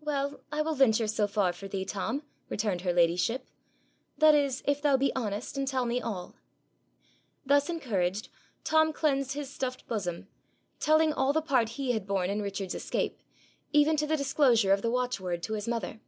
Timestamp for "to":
13.98-14.06, 15.42-15.52